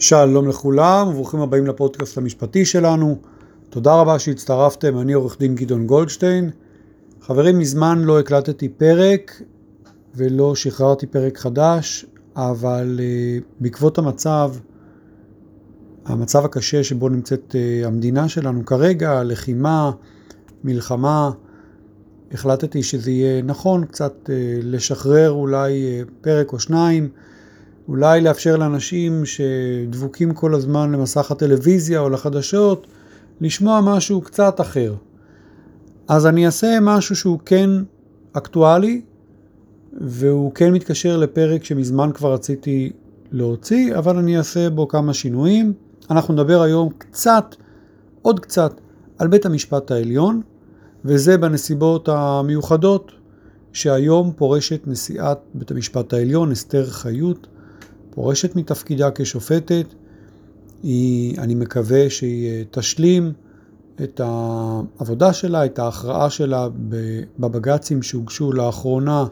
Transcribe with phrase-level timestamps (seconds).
[0.00, 3.16] שלום לכולם וברוכים הבאים לפודקאסט המשפטי שלנו.
[3.70, 6.50] תודה רבה שהצטרפתם, אני עורך דין גדעון גולדשטיין.
[7.22, 9.42] חברים, מזמן לא הקלטתי פרק
[10.14, 14.52] ולא שחררתי פרק חדש, אבל uh, בעקבות המצב,
[16.04, 19.90] המצב הקשה שבו נמצאת uh, המדינה שלנו כרגע, לחימה,
[20.64, 21.30] מלחמה,
[22.32, 24.30] החלטתי שזה יהיה נכון קצת uh,
[24.62, 27.08] לשחרר אולי uh, פרק או שניים.
[27.88, 32.86] אולי לאפשר לאנשים שדבוקים כל הזמן למסך הטלוויזיה או לחדשות,
[33.40, 34.94] לשמוע משהו קצת אחר.
[36.08, 37.70] אז אני אעשה משהו שהוא כן
[38.32, 39.02] אקטואלי,
[40.00, 42.92] והוא כן מתקשר לפרק שמזמן כבר רציתי
[43.32, 45.72] להוציא, אבל אני אעשה בו כמה שינויים.
[46.10, 47.54] אנחנו נדבר היום קצת,
[48.22, 48.80] עוד קצת,
[49.18, 50.40] על בית המשפט העליון,
[51.04, 53.12] וזה בנסיבות המיוחדות
[53.72, 57.46] שהיום פורשת נשיאת בית המשפט העליון, אסתר חיות.
[58.10, 59.86] פורשת מתפקידה כשופטת,
[60.82, 63.32] היא, אני מקווה שהיא תשלים
[64.02, 66.68] את העבודה שלה, את ההכרעה שלה
[67.38, 69.26] בבג"צים שהוגשו לאחרונה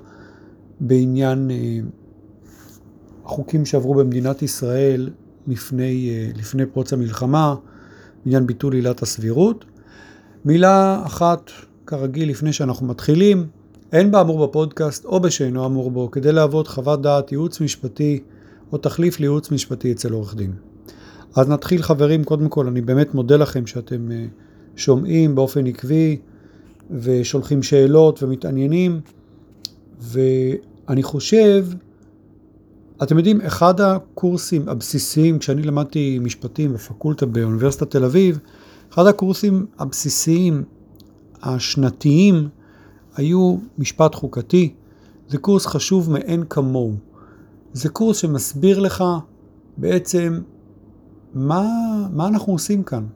[0.80, 1.78] בעניין אה,
[3.25, 5.11] החוקים שעברו במדינת ישראל
[5.47, 7.55] לפני, אה, לפני פרוץ המלחמה,
[8.24, 9.64] בעניין ביטול עילת הסבירות.
[10.45, 11.50] מילה אחת,
[11.86, 13.47] כרגיל, לפני שאנחנו מתחילים,
[13.92, 18.22] אין באמור בפודקאסט או בשאינו אמור בו כדי להוות חוות דעת ייעוץ משפטי
[18.72, 20.52] או תחליף לייעוץ משפטי אצל עורך דין.
[21.36, 24.27] אז נתחיל חברים, קודם כל אני באמת מודה לכם שאתם אה,
[24.77, 26.16] שומעים באופן עקבי
[26.91, 29.00] ושולחים שאלות ומתעניינים
[30.00, 31.66] ואני חושב,
[33.02, 38.39] אתם יודעים, אחד הקורסים הבסיסיים, כשאני למדתי משפטים בפקולטה באוניברסיטת תל אביב,
[38.92, 40.64] אחד הקורסים הבסיסיים
[41.42, 42.48] השנתיים
[43.16, 44.74] היו משפט חוקתי.
[45.28, 46.94] זה קורס חשוב מאין כמוהו.
[47.72, 49.05] זה קורס שמסביר לך
[49.77, 50.41] בעצם
[51.34, 51.62] מה,
[52.12, 53.06] מה אנחנו עושים כאן,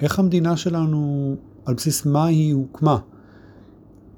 [0.00, 2.98] איך המדינה שלנו, על בסיס מה היא הוקמה,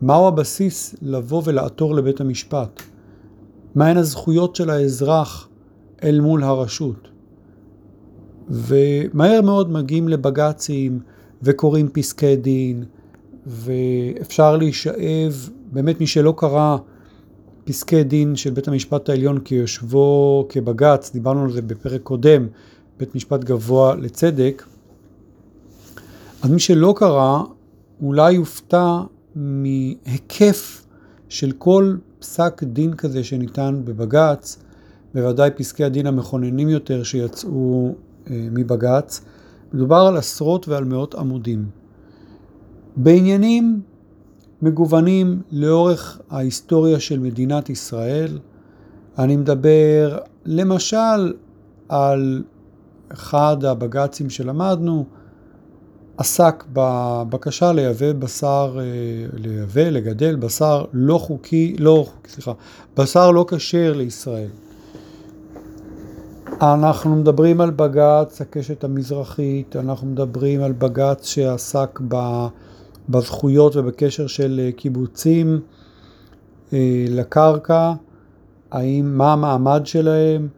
[0.02, 2.82] מהו הבסיס לבוא ולעתור לבית המשפט,
[3.74, 5.48] מהן הזכויות של האזרח
[6.04, 7.08] אל מול הרשות.
[8.50, 11.00] ומהר מאוד מגיעים לבג"צים
[11.42, 12.84] וקוראים פסקי דין,
[13.46, 16.76] ואפשר להישאב, באמת מי שלא קרא
[17.68, 22.46] פסקי דין של בית המשפט העליון כיושבו כבג"ץ, דיברנו על זה בפרק קודם,
[22.98, 24.64] בית משפט גבוה לצדק,
[26.42, 27.42] אז מי שלא קרא
[28.02, 29.00] אולי יופתע
[29.34, 30.86] מהיקף
[31.28, 34.58] של כל פסק דין כזה שניתן בבג"ץ,
[35.14, 37.94] בוודאי פסקי הדין המכוננים יותר שיצאו
[38.30, 39.20] אה, מבג"ץ,
[39.72, 41.64] מדובר על עשרות ועל מאות עמודים.
[42.96, 43.80] בעניינים
[44.62, 48.38] מגוונים לאורך ההיסטוריה של מדינת ישראל.
[49.18, 51.32] אני מדבר למשל
[51.88, 52.42] על
[53.12, 55.04] אחד הבג"צים שלמדנו,
[56.16, 58.84] עסק בבקשה לייבא בשר, אה,
[59.32, 62.52] לייבא, לגדל בשר לא חוקי, לא, סליחה,
[62.96, 64.48] בשר לא כשר לישראל.
[66.62, 72.46] אנחנו מדברים על בג"ץ הקשת המזרחית, אנחנו מדברים על בג"ץ שעסק ב...
[73.08, 75.60] בזכויות ובקשר של אה, קיבוצים
[76.72, 77.92] אה, לקרקע,
[78.70, 80.48] האם, מה המעמד שלהם,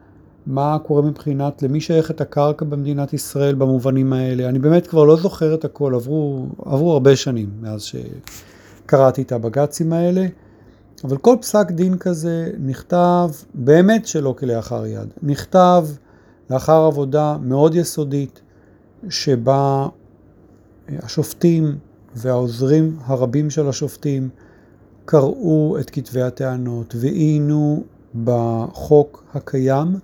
[0.47, 4.49] מה קורה מבחינת למי שייכת הקרקע במדינת ישראל במובנים האלה.
[4.49, 7.83] אני באמת כבר לא זוכר את הכל, עברו, עברו הרבה שנים מאז
[8.87, 10.27] שקראתי את הבג"צים האלה,
[11.05, 15.09] אבל כל פסק דין כזה נכתב באמת שלא כלאחר יד.
[15.23, 15.87] נכתב
[16.51, 18.41] לאחר עבודה מאוד יסודית,
[19.09, 19.89] שבה
[20.89, 21.79] השופטים
[22.17, 24.29] והעוזרים הרבים של השופטים
[25.05, 27.83] קראו את כתבי הטענות ועיינו
[28.25, 29.97] בחוק הקיים,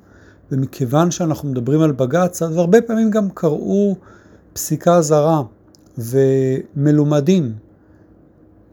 [0.53, 3.97] ומכיוון שאנחנו מדברים על בג"ץ, אז הרבה פעמים גם קראו
[4.53, 5.43] פסיקה זרה
[5.99, 7.53] ומלומדים.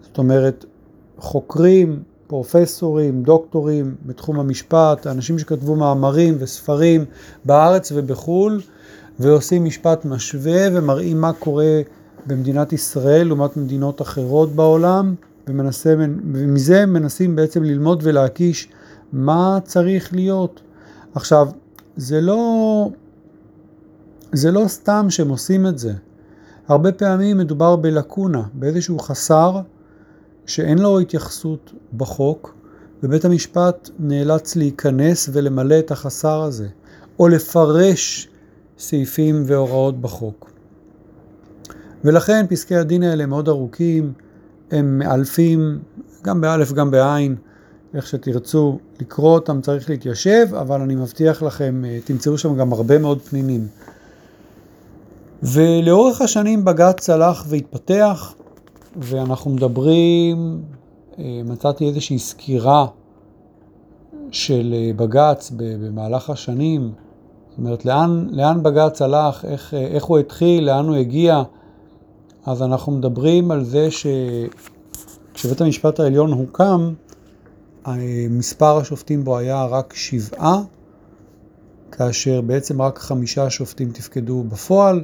[0.02, 0.66] זאת אומרת,
[1.18, 7.06] חוקרים, פרופסורים, דוקטורים בתחום המשפט, אנשים שכתבו מאמרים וספרים
[7.46, 8.62] בארץ ובחו"ל,
[9.20, 11.82] ועושים משפט משווה ומראים מה קורה
[12.28, 15.16] במדינת ישראל לעומת מדינות אחרות בעולם,
[15.48, 15.96] ומנסה,
[16.34, 18.68] ומזה מנסים בעצם ללמוד ולהקיש
[19.14, 20.62] מה צריך להיות.
[21.16, 21.48] עכשיו,
[21.98, 22.90] זה לא,
[24.32, 25.94] זה לא סתם שהם עושים את זה.
[26.68, 29.60] הרבה פעמים מדובר בלקונה, באיזשהו חסר
[30.46, 32.56] שאין לו התייחסות בחוק,
[33.04, 36.68] ובית המשפט נאלץ להיכנס ולמלא את החסר הזה,
[37.20, 38.30] או לפרש
[38.78, 40.53] סעיפים והוראות בחוק.
[42.04, 44.14] ולכן פסקי הדין האלה מאוד ארוכים,
[44.72, 45.80] הם מאלפים,
[46.24, 47.36] גם באלף גם בעין,
[47.94, 53.22] איך שתרצו לקרוא אותם צריך להתיישב, אבל אני מבטיח לכם, תמצאו שם גם הרבה מאוד
[53.22, 53.68] פנינים.
[55.44, 58.34] ולאורך השנים בג"ץ הלך והתפתח,
[58.96, 60.62] ואנחנו מדברים,
[61.20, 62.88] מצאתי איזושהי סקירה
[64.32, 66.92] של בג"ץ במהלך השנים,
[67.50, 71.44] זאת אומרת, לאן, לאן בג"ץ הלך, איך, איך הוא התחיל, לאן הוא הגיע.
[72.46, 76.94] אז אנחנו מדברים על זה שכשבית המשפט העליון הוקם,
[78.30, 80.62] מספר השופטים בו היה רק שבעה,
[81.92, 85.04] כאשר בעצם רק חמישה שופטים תפקדו בפועל.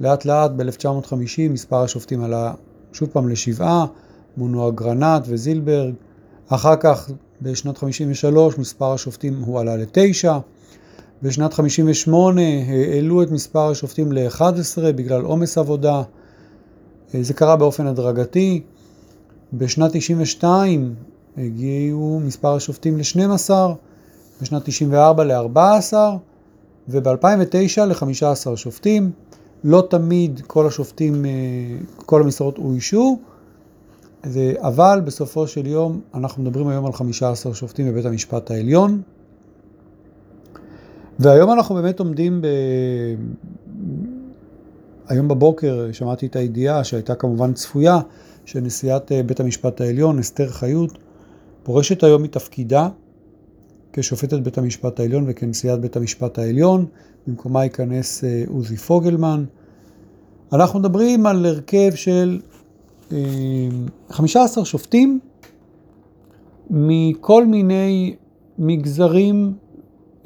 [0.00, 2.54] לאט לאט ב-1950 מספר השופטים עלה
[2.92, 3.86] שוב פעם לשבעה,
[4.36, 5.94] מונו אגרנט וזילברג.
[6.48, 7.10] אחר כך
[7.42, 10.38] בשנת 53 מספר השופטים הועלה לתשע.
[11.22, 16.02] בשנת 58 העלו את מספר השופטים ל-11 בגלל עומס עבודה.
[17.12, 18.62] זה קרה באופן הדרגתי.
[19.52, 20.94] בשנת 92
[21.38, 23.50] הגיעו מספר השופטים ל-12,
[24.42, 25.92] בשנת 94 ל-14
[26.88, 29.10] וב-2009 ל-15 שופטים.
[29.64, 31.24] לא תמיד כל השופטים,
[31.96, 33.18] כל המשרות אוישו,
[34.56, 39.02] אבל בסופו של יום אנחנו מדברים היום על 15 שופטים בבית המשפט העליון.
[41.18, 42.42] והיום אנחנו באמת עומדים.
[45.08, 48.00] היום בבוקר שמעתי את הידיעה שהייתה כמובן צפויה,
[48.44, 50.98] שנשיאת בית המשפט העליון, אסתר חיות,
[51.62, 52.88] פורשת היום מתפקידה
[53.92, 56.86] כשופטת בית המשפט העליון וכנשיאת בית המשפט העליון,
[57.26, 59.44] במקומה ייכנס עוזי פוגלמן.
[60.52, 62.40] אנחנו מדברים על הרכב של
[64.10, 65.20] 15 שופטים
[66.70, 68.14] מכל מיני
[68.58, 69.54] מגזרים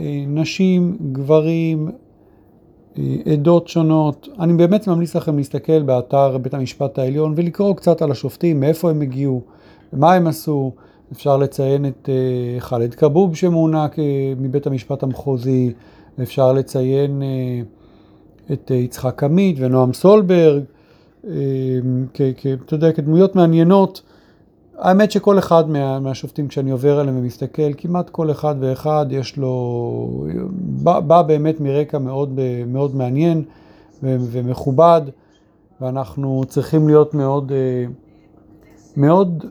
[0.01, 1.93] אה, נשים, גברים, אה,
[3.33, 4.29] עדות שונות.
[4.41, 9.01] אני באמת ממליץ לכם להסתכל באתר בית המשפט העליון ולקרוא קצת על השופטים, מאיפה הם
[9.01, 9.41] הגיעו,
[9.93, 10.73] מה הם עשו.
[11.13, 13.87] אפשר לציין את אה, חאלד כבוב שמונה
[14.37, 15.73] מבית המשפט המחוזי,
[16.23, 17.23] אפשר לציין
[18.53, 20.63] את יצחק עמית ונועם סולברג,
[21.21, 24.03] אתה יודע, כדמויות מעניינות.
[24.79, 30.27] האמת שכל אחד מה, מהשופטים, כשאני עובר עליהם ומסתכל, כמעט כל אחד ואחד יש לו,
[30.53, 33.45] בא, בא באמת מרקע מאוד, מאוד מעניין
[34.03, 35.01] ומכובד,
[35.81, 37.53] ואנחנו צריכים להיות מאוד,
[38.97, 39.45] מאוד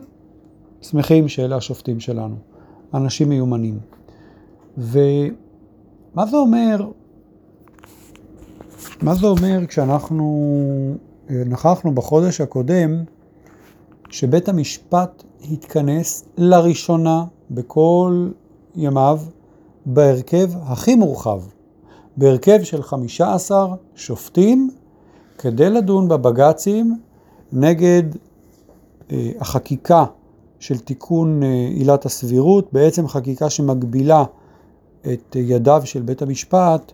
[0.82, 2.36] שמחים שאלה השופטים שלנו,
[2.94, 3.80] אנשים מיומנים.
[4.78, 6.88] ומה זה אומר,
[9.02, 10.58] מה זה אומר כשאנחנו
[11.30, 13.04] נכחנו בחודש הקודם,
[14.12, 18.30] שבית המשפט התכנס לראשונה בכל
[18.76, 19.20] ימיו
[19.86, 21.42] בהרכב הכי מורחב,
[22.18, 24.70] בהרכב של 15 שופטים,
[25.38, 26.98] כדי לדון בבג"צים
[27.52, 28.04] נגד
[29.12, 30.06] אה, החקיקה
[30.60, 34.24] של תיקון אה, עילת הסבירות, בעצם חקיקה שמגבילה
[35.14, 36.92] את ידיו של בית המשפט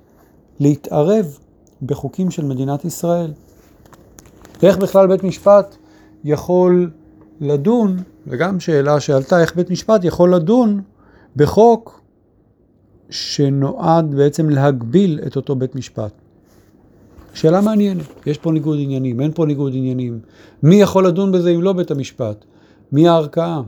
[0.59, 1.37] להתערב
[1.81, 3.33] בחוקים של מדינת ישראל.
[4.61, 5.75] ואיך בכלל בית משפט
[6.23, 6.91] יכול
[7.41, 7.97] לדון,
[8.27, 10.81] וגם שאלה שעלתה, איך בית משפט יכול לדון
[11.35, 12.01] בחוק
[13.09, 16.11] שנועד בעצם להגביל את אותו בית משפט.
[17.33, 20.19] שאלה מעניינת, יש פה ניגוד עניינים, אין פה ניגוד עניינים.
[20.63, 22.45] מי יכול לדון בזה אם לא בית המשפט?
[22.91, 23.61] מי הערכאה?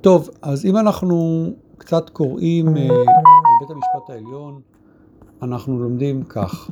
[0.00, 1.46] טוב, אז אם אנחנו
[1.78, 2.86] קצת קוראים uh, על
[3.60, 4.60] בית המשפט העליון,
[5.42, 6.70] אנחנו לומדים כך.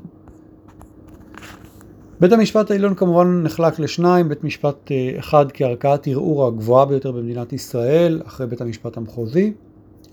[2.21, 7.53] בית המשפט העליון כמובן נחלק לשניים, בית משפט אה, אחד כערכאת ערעור הגבוהה ביותר במדינת
[7.53, 9.53] ישראל, אחרי בית המשפט המחוזי.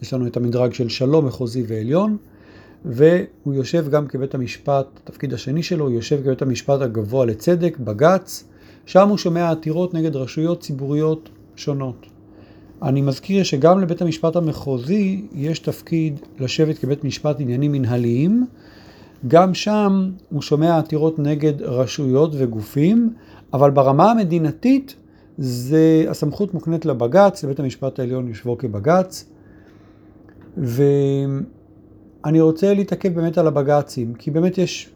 [0.02, 2.18] יש לנו את המדרג של שלום, מחוזי ועליון,
[2.86, 8.44] והוא יושב גם כבית המשפט, התפקיד השני שלו, הוא יושב כבית המשפט הגבוה לצדק, בג"ץ,
[8.86, 12.06] שם הוא שומע עתירות נגד רשויות ציבוריות שונות.
[12.82, 18.46] אני מזכיר שגם לבית המשפט המחוזי יש תפקיד לשבת כבית משפט עניינים מנהליים,
[19.28, 23.14] גם שם הוא שומע עתירות נגד רשויות וגופים,
[23.54, 24.96] אבל ברמה המדינתית
[25.38, 29.30] זה, הסמכות מוקנית לבג"ץ, לבית המשפט העליון יושבו כבג"ץ.
[30.58, 34.90] ואני רוצה להתעכב באמת על הבג"צים, כי באמת יש,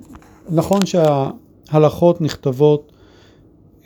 [0.49, 2.91] נכון שההלכות נכתבות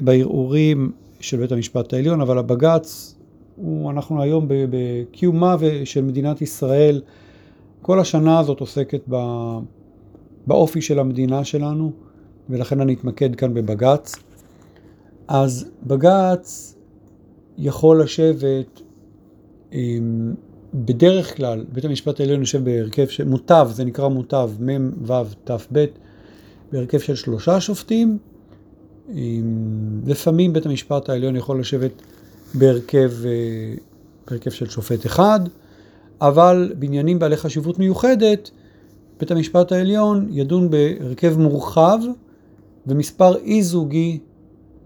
[0.02, 3.16] בערעורים של בית המשפט העליון, אבל הבג"ץ,
[3.56, 5.56] הוא, אנחנו היום בקיומה
[5.86, 7.02] של מדינת ישראל,
[7.82, 9.16] כל השנה הזאת עוסקת ב...
[10.48, 11.92] באופי של המדינה שלנו,
[12.50, 14.16] ולכן אני אתמקד כאן בבג"ץ.
[15.28, 16.76] אז בג"ץ
[17.58, 18.82] יכול לשבת,
[20.74, 25.52] בדרך כלל, בית המשפט העליון יושב בהרכב של מוטב, זה נקרא מוטב, מ' ו' ת'
[26.72, 28.18] בהרכב של שלושה שופטים.
[30.06, 32.02] לפעמים בית המשפט העליון יכול לשבת
[32.54, 33.32] בהרכב, אה,
[34.28, 35.40] הרכב של שופט אחד,
[36.22, 38.52] אבל בעניינים בעלי חשיבות מיוחדת,
[39.22, 42.00] בית המשפט העליון ידון בהרכב מורחב
[42.88, 44.20] ומספר אי-זוגי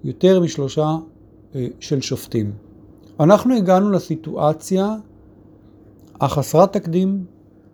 [0.04, 0.96] יותר משלושה
[1.56, 2.52] אה, של שופטים.
[3.20, 4.96] אנחנו הגענו לסיטואציה
[6.22, 7.26] החסרת תקדים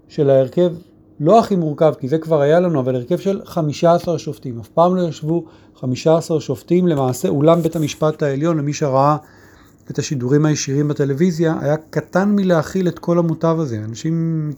[0.07, 0.73] של ההרכב,
[1.19, 4.59] לא הכי מורכב, כי זה כבר היה לנו, אבל הרכב של 15 שופטים.
[4.59, 9.17] אף פעם לא ישבו 15 שופטים, למעשה אולם בית המשפט העליון, למי שראה
[9.91, 13.77] את השידורים הישירים בטלוויזיה, היה קטן מלהכיל את כל המוטב הזה.
[13.77, 14.49] אנשים,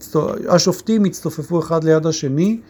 [0.48, 2.60] השופטים הצטופפו אחד ליד השני,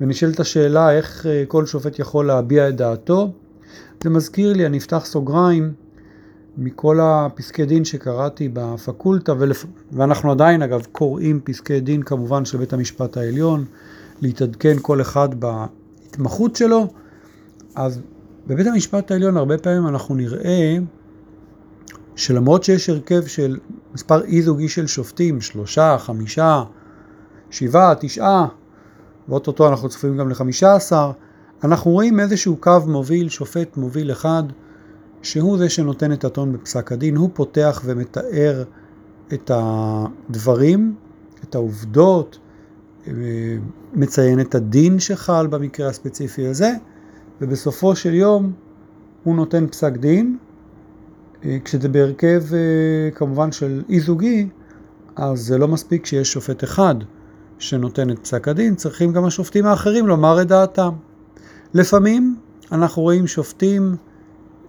[0.00, 3.32] ונשאלת השאלה איך אה, כל שופט יכול להביע את דעתו.
[4.02, 5.72] זה מזכיר לי, אני אפתח סוגריים,
[6.58, 9.64] מכל הפסקי דין שקראתי בפקולטה, ולפ...
[9.92, 13.64] ואנחנו עדיין אגב קוראים פסקי דין כמובן של בית המשפט העליון,
[14.20, 16.86] להתעדכן כל אחד בהתמחות שלו,
[17.74, 18.00] אז
[18.46, 20.76] בבית המשפט העליון הרבה פעמים אנחנו נראה
[22.20, 23.58] שלמרות שיש הרכב של
[23.94, 26.64] מספר אי זוגי של שופטים, שלושה, חמישה,
[27.50, 28.46] שבעה, תשעה,
[29.28, 31.10] ואו-טו-טו אנחנו צופים גם לחמישה עשר,
[31.64, 34.42] אנחנו רואים איזשהו קו מוביל, שופט מוביל אחד,
[35.22, 38.64] שהוא זה שנותן את הטון בפסק הדין, הוא פותח ומתאר
[39.32, 40.94] את הדברים,
[41.44, 42.38] את העובדות,
[43.92, 46.72] מציין את הדין שחל במקרה הספציפי הזה,
[47.40, 48.52] ובסופו של יום
[49.24, 50.38] הוא נותן פסק דין,
[51.64, 52.42] כשזה בהרכב
[53.14, 54.48] כמובן של אי זוגי,
[55.16, 56.94] אז זה לא מספיק שיש שופט אחד
[57.58, 60.90] שנותן את פסק הדין, צריכים גם השופטים האחרים לומר את דעתם.
[61.74, 62.36] לפעמים
[62.72, 63.96] אנחנו רואים שופטים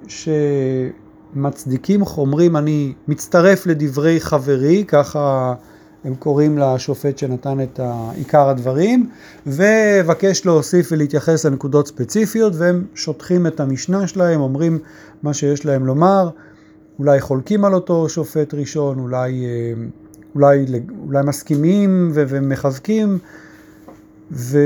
[0.08, 5.54] שמצדיקים, אומרים אני מצטרף לדברי חברי, ככה
[6.04, 7.80] הם קוראים לשופט שנתן את
[8.16, 9.10] עיקר הדברים,
[9.48, 14.80] ובקש להוסיף ולהתייחס לנקודות ספציפיות, והם שוטחים את המשנה שלהם, אומרים
[15.24, 16.30] מה שיש להם לומר,
[17.00, 19.74] אולי חולקים על אותו שופט ראשון, אולי, אה,
[20.36, 20.65] אולי,
[21.05, 23.19] אולי מסכימים ומחזקים.
[24.31, 24.60] ו...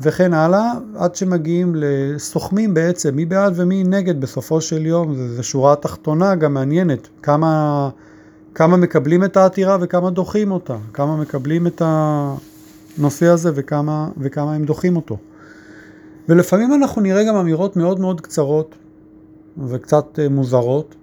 [0.00, 5.76] וכן הלאה, עד שמגיעים לסוכמים בעצם, מי בעד ומי נגד בסופו של יום, זו שורה
[5.76, 7.88] תחתונה גם מעניינת, כמה,
[8.54, 14.64] כמה מקבלים את העתירה וכמה דוחים אותה, כמה מקבלים את הנושא הזה וכמה, וכמה הם
[14.64, 15.16] דוחים אותו.
[16.28, 18.74] ולפעמים אנחנו נראה גם אמירות מאוד מאוד קצרות
[19.68, 20.94] וקצת אה, מוזרות.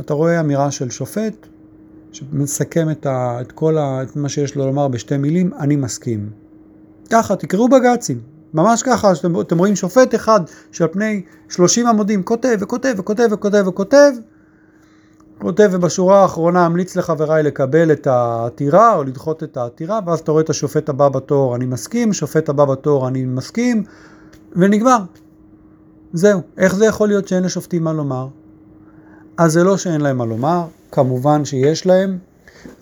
[0.00, 1.46] אתה רואה אמירה של שופט
[2.12, 6.30] שמסכם את, ה, את כל ה, את מה שיש לו לומר בשתי מילים, אני מסכים.
[7.10, 8.20] ככה, תקראו בג"צים,
[8.54, 10.40] ממש ככה, שאתם, אתם רואים שופט אחד
[10.72, 14.12] שעל פני 30 עמודים כותב וכותב וכותב וכותב וכותב,
[15.38, 20.42] כותב ובשורה האחרונה אמליץ לחבריי לקבל את העתירה או לדחות את העתירה, ואז אתה רואה
[20.42, 23.84] את השופט הבא בתור אני מסכים, שופט הבא בתור אני מסכים,
[24.56, 24.98] ונגמר.
[26.12, 26.40] זהו.
[26.58, 28.28] איך זה יכול להיות שאין לשופטים מה לומר?
[29.38, 32.18] אז זה לא שאין להם מה לומר, כמובן שיש להם,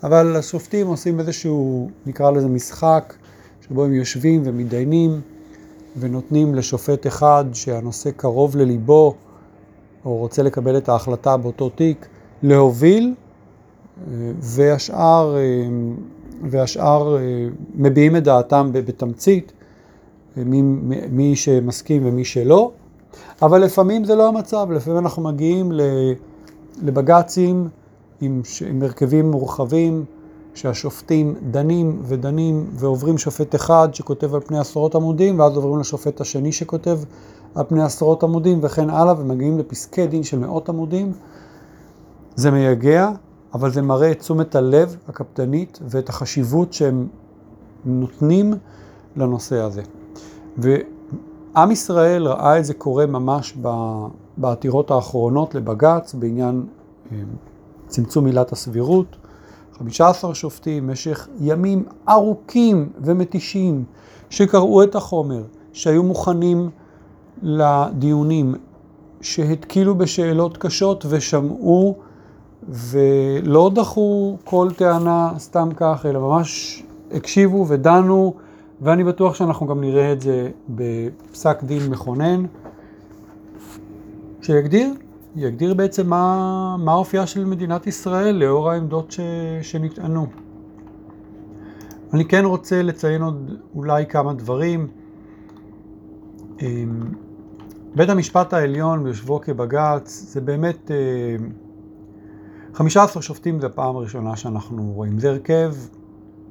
[0.03, 3.13] אבל השופטים עושים איזשהו, נקרא לזה משחק,
[3.61, 5.21] שבו הם יושבים ומתדיינים
[5.99, 9.15] ונותנים לשופט אחד שהנושא קרוב לליבו
[10.05, 12.07] או רוצה לקבל את ההחלטה באותו תיק
[12.43, 13.13] להוביל
[14.39, 15.35] והשאר,
[16.49, 17.17] והשאר
[17.75, 19.51] מביעים את דעתם בתמצית,
[20.37, 20.61] מי,
[21.11, 22.71] מי שמסכים ומי שלא,
[23.41, 25.71] אבל לפעמים זה לא המצב, לפעמים אנחנו מגיעים
[26.83, 27.69] לבג"צים
[28.21, 30.05] עם, עם הרכבים מורחבים
[30.53, 36.51] שהשופטים דנים ודנים ועוברים שופט אחד שכותב על פני עשרות עמודים ואז עוברים לשופט השני
[36.51, 36.99] שכותב
[37.55, 41.11] על פני עשרות עמודים וכן הלאה ומגיעים לפסקי דין של מאות עמודים.
[42.35, 43.11] זה מייגע,
[43.53, 47.07] אבל זה מראה את תשומת הלב הקפדנית ואת החשיבות שהם
[47.85, 48.53] נותנים
[49.15, 49.81] לנושא הזה.
[50.57, 53.53] ועם ישראל ראה את זה קורה ממש
[54.41, 56.65] בעתירות האחרונות לבג"ץ בעניין
[57.11, 57.17] אה,
[57.87, 59.15] צמצום עילת הסבירות.
[59.77, 63.83] 15 שופטים במשך ימים ארוכים ומתישים
[64.29, 65.43] שקראו את החומר,
[65.73, 66.69] שהיו מוכנים
[67.41, 68.55] לדיונים,
[69.21, 71.95] שהתקילו בשאלות קשות ושמעו
[72.69, 78.33] ולא דחו כל טענה סתם כך, אלא ממש הקשיבו ודנו,
[78.81, 82.45] ואני בטוח שאנחנו גם נראה את זה בפסק דין מכונן,
[84.41, 84.93] שיגדיר
[85.35, 89.19] יגדיר בעצם מה, מה אופייה של מדינת ישראל לאור העמדות ש,
[89.61, 90.27] שנטענו.
[92.13, 94.87] אני כן רוצה לציין עוד אולי כמה דברים.
[96.61, 97.01] אמ,
[97.95, 100.91] בית המשפט העליון ביושבו כבג"ץ זה באמת
[102.73, 105.19] 15 אה, שופטים זה הפעם הראשונה שאנחנו רואים.
[105.19, 105.73] זה הרכב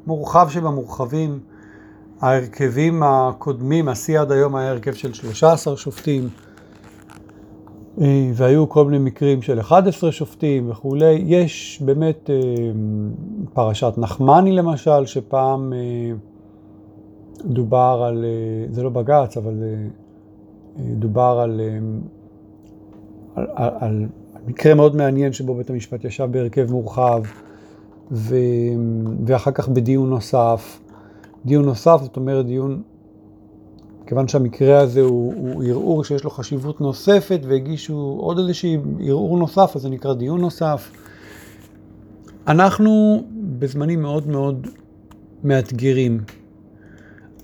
[0.07, 1.41] מורחב שבמורחבים.
[2.21, 6.29] ההרכבים הקודמים, השיא עד היום היה הרכב של 13 שופטים.
[8.01, 11.23] אה, והיו כל מיני מקרים של 11 שופטים וכולי.
[11.27, 12.31] יש באמת
[13.53, 15.73] פרשת נחמני למשל, שפעם
[17.45, 18.25] דובר על,
[18.71, 19.55] זה לא בג"ץ, אבל
[20.77, 21.61] דובר על,
[23.35, 24.07] על, על, על
[24.47, 27.23] מקרה מאוד מעניין שבו בית המשפט ישב בהרכב מורחב,
[28.13, 28.37] ו,
[29.27, 30.81] ואחר כך בדיון נוסף.
[31.45, 32.83] דיון נוסף, זאת אומרת דיון,
[34.11, 39.83] כיוון שהמקרה הזה הוא, ערעור שיש לו חשיבות נוספת והגישו עוד איזשהי ערעור נוסף, אז
[39.83, 40.91] זה נקרא דיון נוסף.
[42.47, 43.25] אנחנו
[43.59, 44.67] בזמנים מאוד מאוד
[45.45, 46.21] מאתגרים.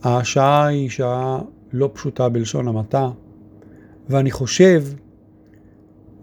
[0.03, 1.39] השעה היא שעה
[1.73, 3.09] לא פשוטה בלשון המעטה,
[4.09, 4.83] ואני חושב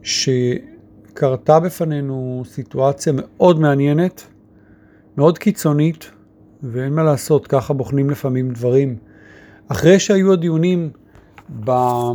[0.02, 4.28] שקרתה בפנינו סיטואציה מאוד מעניינת,
[5.18, 6.12] מאוד קיצונית,
[6.64, 8.98] ואין מה לעשות, ככה בוחנים לפעמים דברים.
[9.74, 10.90] אחרי שהיו הדיונים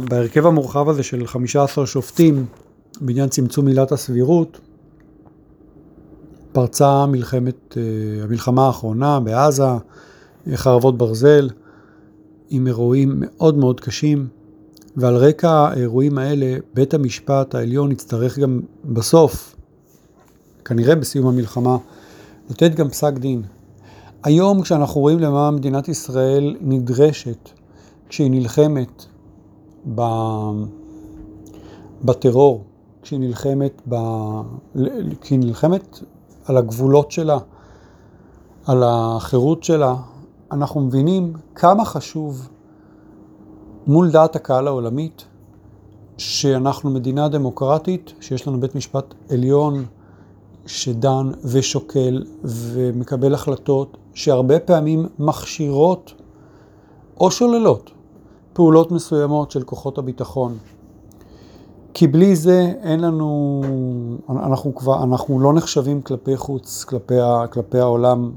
[0.09, 2.47] בהרכב המורחב הזה של 15 שופטים
[3.01, 4.61] בעניין צמצום עילת הסבירות,
[6.53, 7.83] פרצה מלחמת, אה,
[8.25, 9.65] המלחמה האחרונה בעזה,
[10.55, 11.49] חרבות ברזל,
[12.51, 14.27] עם אירועים מאוד מאוד קשים.
[14.97, 19.57] ועל רקע האירועים האלה, בית המשפט העליון יצטרך גם בסוף,
[20.65, 21.77] כנראה בסיום המלחמה,
[22.51, 23.43] לתת גם פסק דין.
[24.23, 27.51] היום כשאנחנו רואים למה מדינת ישראל נדרשת
[28.09, 29.05] כשהיא נלחמת
[29.95, 30.03] ב...
[32.05, 32.65] בטרור,
[33.03, 33.97] כשהיא נלחמת, ב...
[35.21, 35.99] כשהיא נלחמת
[36.45, 37.39] על הגבולות שלה,
[38.67, 39.95] על החירות שלה,
[40.53, 42.49] אנחנו מבינים כמה חשוב
[43.87, 45.25] מול דעת הקהל העולמית,
[46.19, 49.85] שאנחנו מדינה דמוקרטית, שיש לנו בית משפט עליון
[50.67, 56.15] שדן ושוקל ומקבל החלטות שהרבה פעמים מכשירות
[57.21, 57.91] או שוללות
[58.53, 60.59] פעולות מסוימות של כוחות הביטחון.
[61.95, 63.63] כי בלי זה אין לנו,
[64.29, 67.15] אנחנו כבר, אנחנו לא נחשבים כלפי חוץ, כלפי,
[67.51, 68.31] כלפי העולם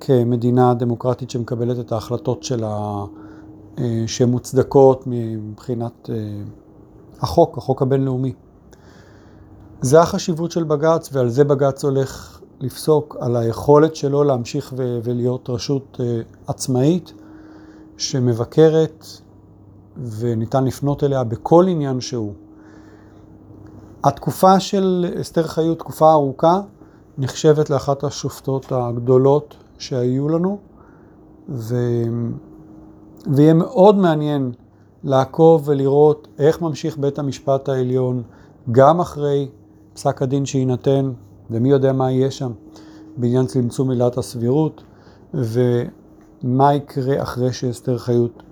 [0.00, 3.04] כמדינה דמוקרטית שמקבלת את ההחלטות שלה
[3.78, 6.14] אה, שהן מוצדקות מבחינת אה,
[7.20, 8.32] החוק, החוק הבינלאומי.
[9.80, 15.50] זה החשיבות של בג"ץ, ועל זה בג"ץ הולך לפסוק, על היכולת שלו להמשיך ו- ולהיות
[15.50, 17.12] רשות uh, עצמאית
[17.96, 19.06] שמבקרת
[19.96, 22.32] וניתן לפנות אליה בכל עניין שהוא.
[24.04, 26.60] התקופה של אסתר חיות, תקופה ארוכה,
[27.18, 30.58] נחשבת לאחת השופטות הגדולות שהיו לנו,
[31.48, 31.76] ו...
[33.26, 34.52] ויהיה מאוד מעניין
[35.04, 38.22] לעקוב ולראות איך ממשיך בית המשפט העליון
[38.72, 39.48] גם אחרי
[39.94, 41.12] פסק הדין שיינתן,
[41.50, 42.52] ומי יודע מה יהיה שם
[43.16, 44.82] בעניין צמצום עילת הסבירות,
[45.34, 48.42] ומה יקרה אחרי שאסתר חיות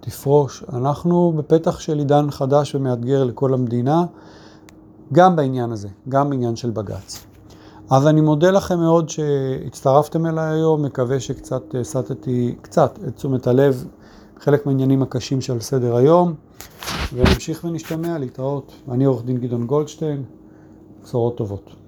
[0.00, 0.64] תפרוש.
[0.72, 4.04] אנחנו בפתח של עידן חדש ומאתגר לכל המדינה,
[5.12, 7.26] גם בעניין הזה, גם בעניין של בג"ץ.
[7.90, 13.84] אז אני מודה לכם מאוד שהצטרפתם אליי היום, מקווה שקצת הסטתי קצת את תשומת הלב,
[14.40, 16.34] חלק מהעניינים הקשים שעל סדר היום,
[17.14, 18.72] ונמשיך ונשתמע להתראות.
[18.90, 20.24] אני עורך דין גדעון גולדשטיין.
[21.04, 21.83] בשורות טובות.